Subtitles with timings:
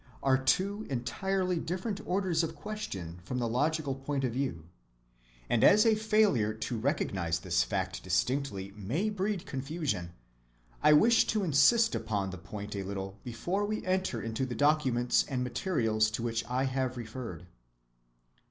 [0.23, 4.65] are two entirely different orders of question from the logical point of view;
[5.47, 10.11] and, as a failure to recognize this fact distinctly may breed confusion,
[10.81, 15.23] I wish to insist upon the point a little before we enter into the documents
[15.27, 17.45] and materials to which I have referred.